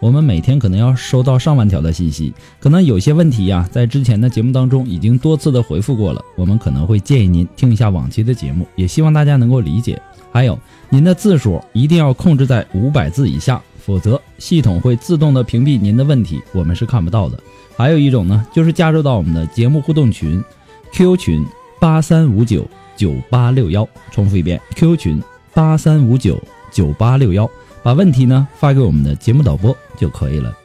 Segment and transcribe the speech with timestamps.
[0.00, 6.24] 我们每天可能要收到上万条的信息，可能有些问题呀，在之前的节目当中已经多次的回复过了。
[6.36, 10.00] 我们可能会建议您听一下往期的节目，也希望大家能够理解。
[10.32, 10.58] 还有，
[10.88, 17.38] 您的字数一定要控制在五百字以下，否则系统会自动的屏蔽您的问题，我们是看不到的。
[17.76, 20.42] 还有一种呢，就是加入到我们的节目互动群
[20.92, 21.44] ，Q 群
[21.78, 26.40] 八三五九九八六幺，重复一遍，QQ 群八三五九
[26.72, 27.50] 九八六幺。
[27.82, 30.59] 把问题呢发给我们的节目导播就可以了。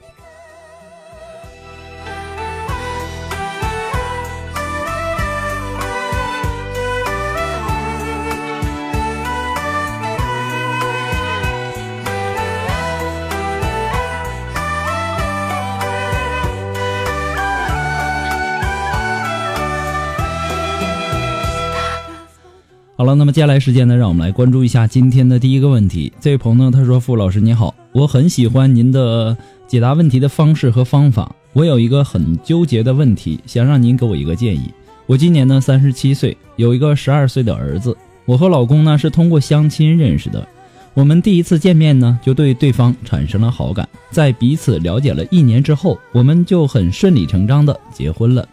[23.06, 26.12] 好了，那么接下来时间呢，让我们来关注一下今天的第一个问题。
[26.20, 31.32] 这位朋友呢，他说：“傅老师你好，我很喜欢您的解答问题的方式和方法。
[31.54, 34.74] 我有一个很纠结的问题，想让您给我一个建议。
[35.06, 37.96] 我今年呢三十七岁，有一个十二岁的儿子。
[38.26, 40.48] 我和老公呢是通过相亲认识的。
[40.96, 43.88] 我们第一次见面呢，就对对方产生了好感。
[44.10, 48.50] 在彼此了解了一年之后，我们就很顺理成章的结婚了。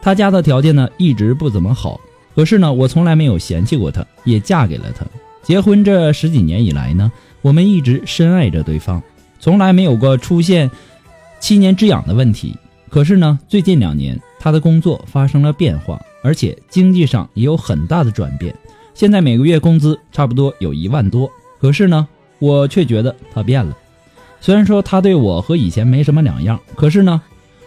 [0.00, 2.00] 他家的条件呢，一直不怎么好。”
[2.34, 5.04] 可是呢，我从来没有嫌弃过她，也嫁给了他。
[5.42, 7.10] 结婚这十几年以来呢，
[7.42, 9.02] 我们一直深爱着对方，
[9.40, 10.70] 从来没有过出现
[11.40, 12.56] 七年之痒的问题。
[12.88, 18.54] 可是呢，最近两年他的工作发生了变化，而且经济上也有很大的转变。
[18.94, 22.06] 现在每个月工资差不多有一万多，可是呢，
[22.38, 23.76] 我却觉得他变了。
[24.40, 27.20] 虽然说他对我和以前没什么两样，可是呢，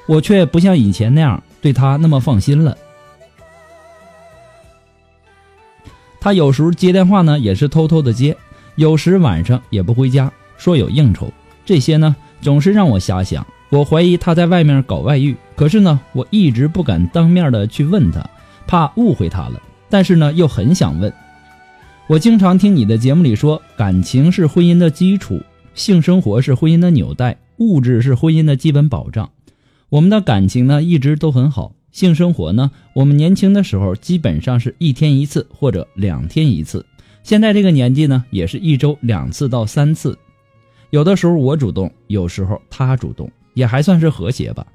[0.05, 2.77] 我却不像以前那样对他那么放心了。
[6.25, 8.33] 他有时候接电话呢，也是偷偷的接；
[8.77, 11.31] 有时晚上也不回家，说有应酬。
[11.63, 13.45] 这些呢，总是让我瞎想。
[13.69, 18.27] 我怀疑他在外面搞外遇，可是呢，我一直不敢当面的去问他，
[18.65, 19.61] 怕误会他了。
[19.87, 21.13] 但是呢，又很想问。
[22.07, 25.39] 我经常听你的节目里说，感情是婚姻的基础，
[25.75, 29.29] 性生活是婚姻的纽带，物质是婚姻的基本保障。
[29.89, 31.73] 我们的感情呢，一直都很好。
[31.95, 32.71] 性生活呢？
[32.93, 36.85] 我们年轻的时候基本上是一天一次或者两天一次，
[37.23, 40.19] 现在这个年纪呢，也是一周两次到三次。
[40.89, 44.67] 有的时候我主动，有时候他主动，也还算是和谐吧。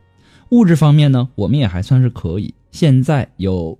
[0.49, 2.55] 物质方面呢，我们也还算是可以。
[2.73, 3.79] 现在有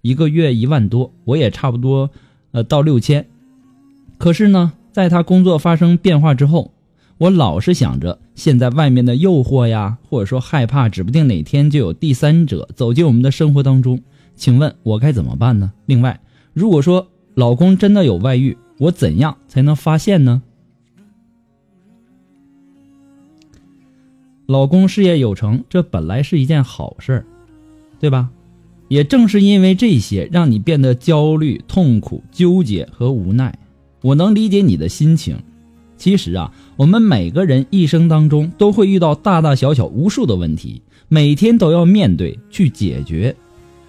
[0.00, 2.08] 一个月一万多，我也差不多
[2.52, 3.26] 呃到六千。
[4.16, 6.72] 可是呢，在他工作发生变化之后。
[7.20, 14.00] 我老是想着现在外面的诱惑呀，或者说害怕，指不定哪天就有第三者走进我们的生活当中。
[14.36, 15.70] 请问我该怎么办呢？
[15.84, 16.18] 另外，
[16.54, 20.40] 如果说老公真的有外遇，我怎样才能发现呢？
[24.46, 27.26] 老公事业有成，这本来是一件好事儿，
[27.98, 28.30] 对吧？
[28.88, 33.58] 也正是因为这些，让你变得焦虑、痛苦、纠结和无奈。
[34.00, 35.36] 我能理解你的心情。
[36.00, 43.36] 其实啊，我们每个人一生当中都会遇到大大小小无数的问题，每天都要面对去解决。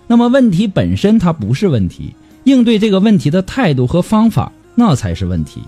[0.07, 2.13] 那么问题本身它不是问题，
[2.43, 5.61] 应对这个问题的态度和方法那才是问题。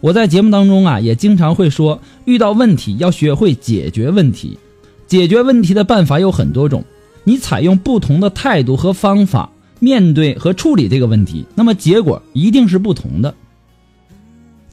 [0.00, 4.56] 我在节目当中啊也经常会说，遇到问题要学会解决问题。
[5.08, 6.84] 解决问题的办法有很多种，
[7.24, 13.34] 你采用不同的态度和方法面对和处理这个问题，那么结果一定是不同的。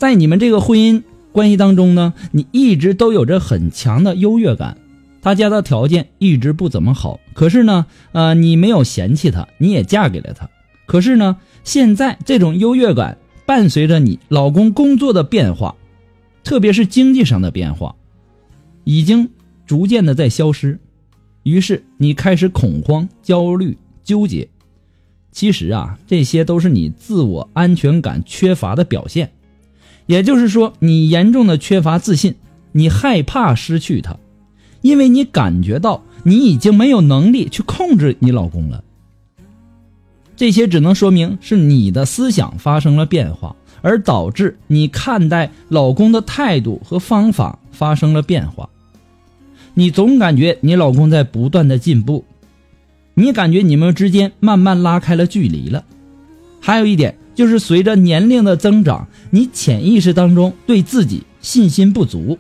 [0.04, 1.02] 在你们这个婚姻
[1.32, 4.78] 关系当中呢，你一直都有着很强的优越感。
[5.22, 10.50] 他家的条件一直不怎么好，可是呢，呃，你没有嫌弃他，你也嫁给了他。
[10.86, 15.76] 可是呢，现在这种优越感伴随着你老公工作的变化，
[16.44, 17.96] 特别是经济上的变化，
[18.84, 19.30] 已经
[19.66, 20.82] 逐渐的在消失。
[21.44, 24.50] 于是你开始恐慌、焦虑、纠结。
[25.32, 29.32] 其实啊，这些都是你自我安全感缺乏的表现。
[30.06, 32.36] 也就是说，你严重的缺乏自信，
[32.74, 34.18] 你害怕失去他，
[34.82, 38.84] 因为你感觉到你已经没有能力去控制你老公了。
[40.36, 48.70] 这些只能说明是你的思想发生了变化，而导致你看待老公的态度和方法发生了变化。
[49.74, 52.26] 你总感觉你老公在不断的进步，
[53.14, 55.86] 你感觉你们之间慢慢拉开了距离了。
[56.60, 57.18] 还有一点。
[57.36, 62.38] 就是随着年龄的增长，你潜意识当中对自己信心不足，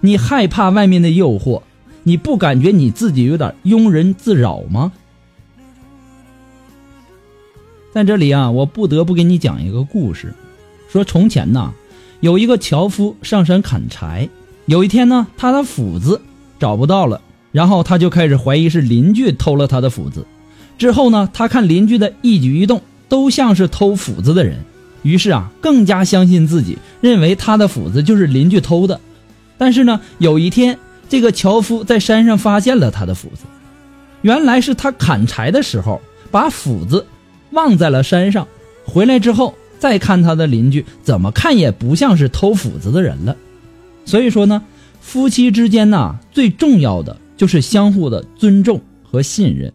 [0.00, 1.62] 你害怕外面的诱惑，
[2.02, 4.92] 你不感觉你自己有点庸人自扰吗？
[7.94, 10.34] 在这里啊，我不得不给你讲一个故事，
[10.90, 11.72] 说从前呐，
[12.20, 14.28] 有一个樵夫上山砍柴，
[14.66, 16.20] 有一天呢，他的斧子
[16.58, 20.26] 找不到了，然后他就开始怀疑是邻居偷了他的斧子，
[20.76, 22.82] 之后呢，他看邻居的一举一动。
[23.08, 24.60] 都像是偷斧子的人，
[25.02, 29.00] 于是啊，更加相信自己，认为他的斧子就是邻居偷的。
[29.56, 33.44] 但是呢，有一天，这个樵夫在山上发现了他的斧子，
[34.22, 36.00] 原来是他砍柴的时候
[36.30, 37.06] 把斧子
[37.50, 38.46] 忘在了山上。
[38.84, 43.36] 回来之后再看他的邻居，怎么看也不像是偷斧子的人了。
[44.04, 44.62] 所以说呢，
[45.00, 49.72] 夫妻之间呢，最重要的就是相互的尊重和信任。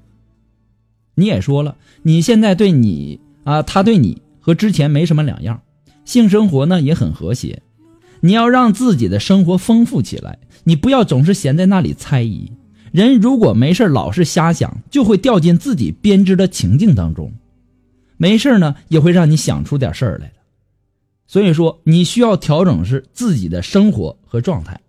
[1.15, 3.19] 你也说了，你现在对你。
[3.45, 5.63] 啊，他对你和之前没什么两样，
[6.05, 7.63] 性生活呢也很和谐。
[8.19, 12.51] 你要让自己的生活丰富起来，你不要总是闲在那里猜疑。
[12.91, 17.33] 人如果没事老是瞎想，就会掉进自己编织的情境当中，
[18.17, 20.31] 没事呢也会让你想出点事儿来
[21.25, 24.79] 所以说，你需要调整是自己的生活和状态。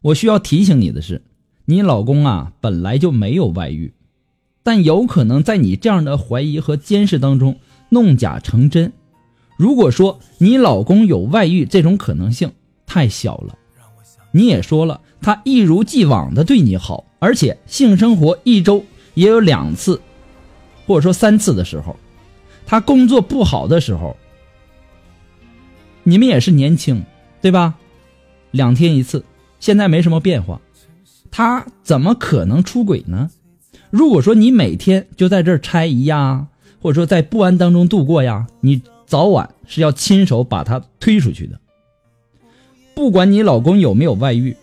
[0.00, 1.22] 我需要提醒你的是，
[1.66, 3.94] 你老公啊本来就没有外遇。
[4.64, 8.92] 但有可能在你这样的怀疑和监视当中弄假成真。
[9.56, 12.52] 如果说你老公有外遇，这种可能性
[12.86, 13.56] 太小了。
[14.30, 20.00] 你也说了，他一如既往的对你好，而且性生活一周也有两次，
[20.86, 21.96] 或者说三次的时候，
[22.66, 24.16] 他工作不好的时候，
[26.02, 27.02] 你们也是年轻，
[27.40, 27.74] 对吧？
[28.50, 29.24] 两天一次，
[29.58, 30.60] 现在没什么变化，
[31.30, 33.30] 他怎么可能出轨呢？
[33.90, 36.46] 如果说你每天就在这儿猜疑呀，
[36.80, 41.58] 或者说在不安当中度过呀，你早晚是要亲手把他推出去的。
[42.94, 44.56] 不管你老公有没有外遇，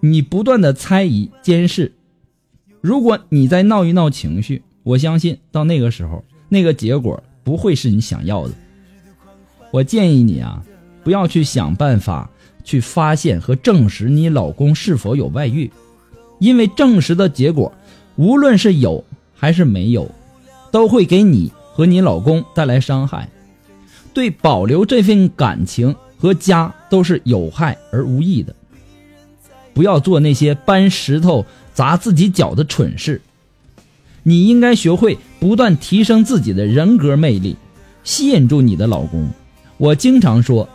[0.00, 1.92] 你不断的猜疑监视，
[2.80, 8.54] 如果你再闹一闹情绪，我相信到那个时候，那个结果不会是你想要的。
[9.72, 10.64] 我建议你啊，
[11.04, 12.30] 不要去想办法
[12.64, 15.70] 去发现和证实你老公是否有外遇，
[16.38, 17.72] 因为证实的结果。
[18.16, 19.04] 无论是有
[19.34, 20.10] 还是没有，
[20.70, 23.28] 都会给你和你老公带来伤害，
[24.14, 28.54] 对保留这份感情和家都是有害而无益的。
[29.72, 33.20] 不要做那些搬石头砸自己脚的蠢事。
[34.22, 37.56] 你应该学会不断提升自己的人格魅力，
[38.04, 39.30] 吸引住你的老公。
[39.78, 40.68] 我经常说，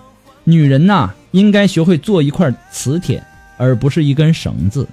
[0.44, 3.24] 女人呐，应该学会做一块磁铁，
[3.58, 4.88] 而不是一根绳子，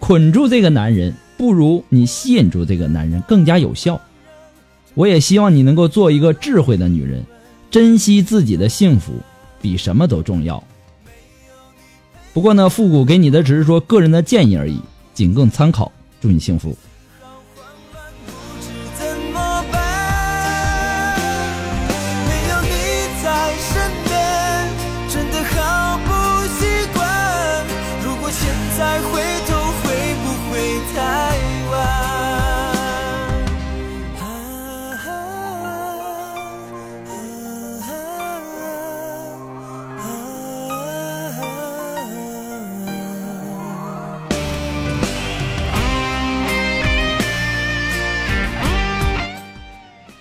[0.00, 1.14] 捆住这个男人。
[1.42, 4.00] 不如你吸引住这个男人更加有效。
[4.94, 7.24] 我也希望你能够做一个智慧的女人，
[7.68, 9.14] 珍惜自己的幸福，
[9.60, 10.62] 比什么都重要。
[12.32, 14.78] 不过呢，复古给你的只是说个人的建议而已，
[15.14, 15.90] 仅供参考。
[16.20, 16.78] 祝你幸福。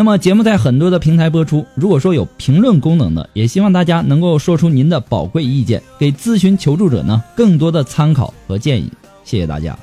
[0.00, 8.90] 那么节目在很多的平台播出，如果说有评论功能的，也希望大家能够说出您的宝贵意见，给咨询求助者呢更多的参考和建议。
[9.24, 9.78] 谢谢大家。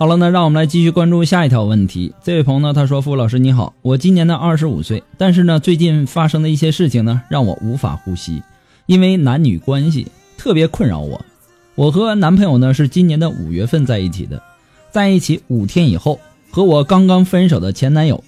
[0.00, 2.14] 好了，那让我们来继续关注下一条问题。
[2.24, 8.42] 这位朋友呢，他说：“傅老师你好，我今年呢二十五岁，但是呢最近发生的一些事情呢，让我无法呼吸，
[8.86, 10.06] 因为男女关系
[10.38, 11.20] 特别困扰我。
[11.74, 14.42] 我和男朋友呢是今年的五月份在一起的，
[14.90, 16.18] 在一起五天以后，
[16.50, 18.24] 和我刚刚分手的前男友，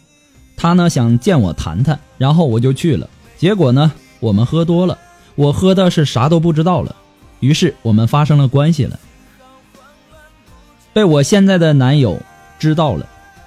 [0.58, 3.08] 他呢想见我谈谈，然后我就去了。
[3.38, 4.98] 结果呢，我们喝多了，
[5.36, 6.94] 我喝的是啥都不知道了，
[7.40, 9.00] 于是我们发生了关系了。”
[10.92, 12.20] 被我现在的男友
[12.58, 13.06] 知道了，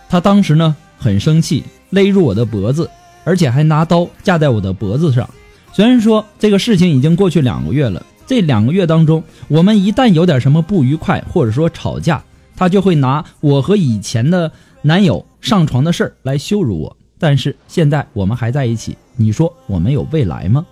[0.09, 2.89] 他当时呢很生气，勒住我的脖子，
[3.23, 5.29] 而且还拿刀架在我的脖子上。
[5.71, 12.23] 虽然说这个事情已经过去两个月了，这两个月当中，我们一旦有点什么不愉快，或者说吵架，
[12.55, 16.97] 他就会拿我和以前的男友上床的事儿来羞辱我。
[17.19, 20.65] 但是现在我们还在一起，你说我们有未来吗？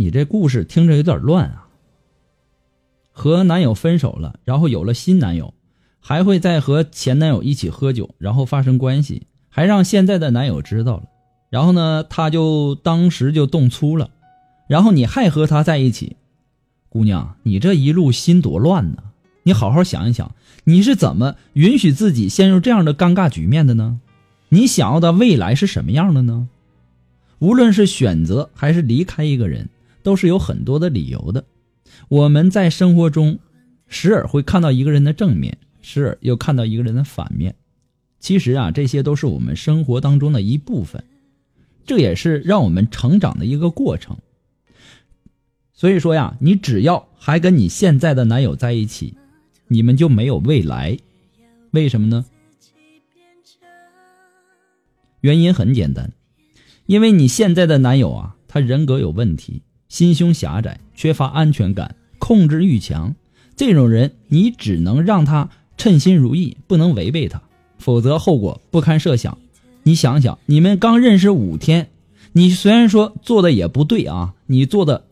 [0.00, 1.66] 你这故事听着有点乱啊。
[3.10, 5.52] 和男友分手了，然后有了新男友，
[5.98, 11.02] 还会再和前男友一起喝酒，然后发生关系，还让现在的男友知道了，
[11.50, 14.10] 然后呢，他就当时就动粗了，
[14.68, 16.16] 然后你还和他在一起，
[16.88, 19.02] 姑娘，你这一路心多乱呢！
[19.42, 23.98] 你好好想一想，你是怎么允许自己陷入这样的尴尬局面的呢？
[24.50, 26.48] 你想要的未来是什么样的呢？
[27.40, 29.68] 无论是选择还是离开一个人，
[30.08, 31.44] 都是有很多的理由的。
[32.08, 33.38] 我们在生活中，
[33.88, 37.54] 时而会看到一个人的正面，时而又看到一个人的反面。
[38.18, 41.04] 其实啊，这些都是我们生活当中的一部分，
[41.84, 44.16] 这也是让我们成长的一个过程。
[45.74, 49.12] 所以说呀，你只要还跟你现在的男友在一起，
[49.66, 50.96] 你们就没有未来。
[51.72, 52.24] 为什么呢？
[55.20, 56.12] 原因很简单，
[56.86, 59.60] 因为你现在的男友啊，他人格有问题。
[59.88, 63.14] 心胸狭窄，缺乏安全感，控制欲强，
[63.56, 67.42] 这种人你只能让他称心如意，不能违背他，
[67.78, 69.38] 否则后果不堪设想。
[69.84, 71.88] 你想想，你们刚认识五天，
[72.32, 75.04] 你虽然说做的也不对啊，你做的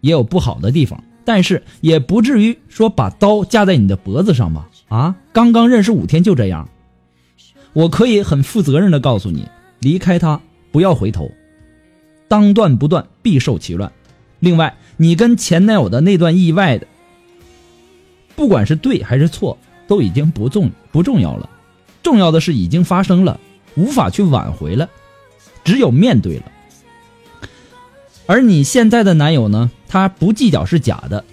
[0.00, 4.68] 也有不好的地方，但是也不至于说把刀架在你的脖子上吧？
[4.88, 6.68] 啊，刚刚认识五天就这样，
[7.72, 9.46] 我可以很负责任的告诉你，
[9.78, 10.40] 离开他，
[10.72, 11.30] 不要回头，
[12.26, 13.92] 当断不断，必受其乱。
[14.40, 16.86] 另外，你跟前男友的那段意外的，
[18.34, 21.48] 不管是对还是错，都已经不重不重要了，
[22.02, 23.40] 重要的是已经发生了，
[23.76, 24.88] 无法去挽回了，
[25.64, 26.44] 只有面对了。
[28.26, 31.24] 而你现在的男友呢，他不计较是假的，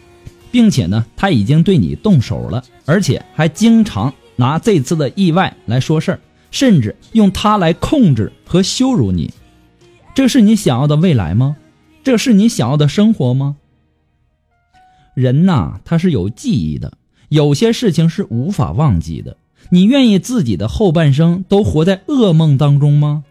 [0.51, 6.19] 并且呢，他已经对你动手了，而且还经常拿这次的意外来说事儿，
[6.51, 9.33] 甚至用他来控制和羞辱你，
[10.13, 11.57] 这是你想要的未来吗？
[12.03, 13.55] 这是你想要的生活吗？
[15.13, 16.97] 人呐，他是有记忆的，
[17.29, 19.37] 有些事情是无法忘记的。
[19.69, 23.23] 你愿意自己的后半生都活在噩梦当中吗？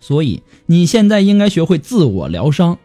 [0.00, 2.78] 所以你现在应该学会自我疗伤，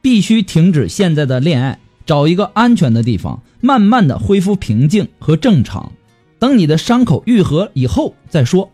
[0.00, 5.92] 必须停止现在的恋爱，找一个安全的地方，慢慢的恢复平静和正常。
[6.38, 8.70] 等你的伤口愈合以后再说。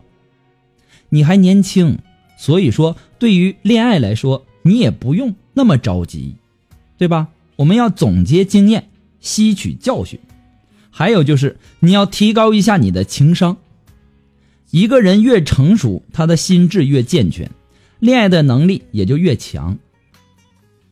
[1.09, 1.99] 你还年轻，
[2.37, 4.44] 所以说对于恋爱来说。
[4.67, 6.37] 你也不用那么着急，
[6.97, 7.27] 对吧？
[7.55, 10.19] 我们要总结经验，吸取教训。
[10.89, 13.57] 还有就是你要提高一下你的情商。
[14.71, 17.51] 一个人越成熟，他的心智越健全，
[17.99, 19.77] 恋爱的能力也就越强，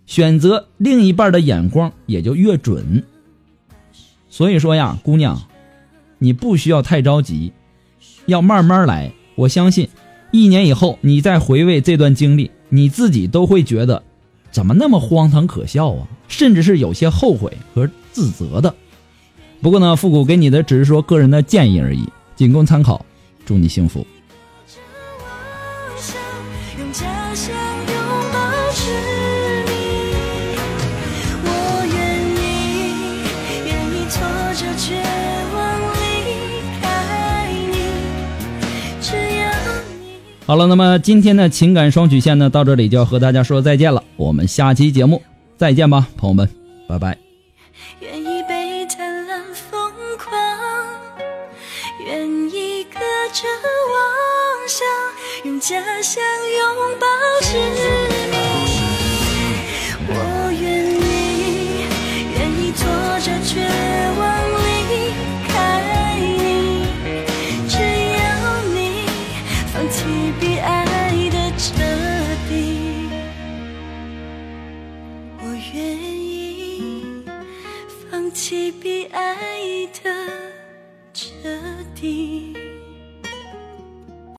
[0.06, 3.03] 选择另一半的眼光也就越准。
[4.30, 5.42] 所以说呀，姑娘，
[6.20, 7.51] 你不需要太着急，
[8.27, 9.12] 要慢慢来。
[9.34, 9.89] 我相信，
[10.32, 12.51] 一年以后你再回味这段经历。
[12.74, 14.01] 你自己都会觉得，
[14.51, 16.08] 怎么那么荒唐可笑啊？
[16.27, 18.74] 甚至是有些后悔和自责的。
[19.62, 23.06] 不过呢，复古给你的只是说个人的建议而已，仅供参考。
[23.46, 24.03] 祝你幸福。
[26.80, 27.96] 用家乡拥
[28.34, 28.39] 抱
[40.46, 44.04] 好了，那么今天的情感双曲线呢，到这里就要和大家说再见了。
[44.18, 45.22] 我们下期节目
[45.58, 46.50] 再见吧，朋友们，
[46.88, 47.18] 拜拜。
[48.02, 50.36] 愿意被贪婪疯狂，
[52.06, 53.00] 愿意隔
[53.32, 53.48] 着
[53.94, 54.86] 妄想，
[55.46, 57.08] 用家乡拥抱